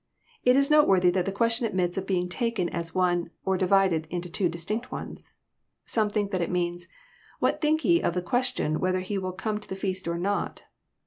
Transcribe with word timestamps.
It 0.43 0.55
is 0.55 0.71
noteworthy 0.71 1.11
that 1.11 1.27
the 1.27 1.31
question 1.31 1.67
admits 1.67 1.95
of 1.95 2.07
being 2.07 2.27
taken 2.27 2.69
as 2.69 2.95
one, 2.95 3.29
or 3.45 3.55
divided 3.55 4.07
into 4.09 4.31
two 4.31 4.49
distinct 4.49 4.91
ones. 4.91 5.31
Some 5.85 6.09
think 6.09 6.31
that 6.31 6.41
it 6.41 6.49
means, 6.49 6.87
What 7.37 7.61
think 7.61 7.85
ye 7.85 8.01
of 8.01 8.15
the 8.15 8.23
question, 8.23 8.79
whether 8.79 9.01
He 9.01 9.19
will 9.19 9.31
come 9.31 9.59
to 9.59 9.67
the 9.69 9.75
feast 9.75 10.07
or 10.07 10.17
not? 10.17 10.63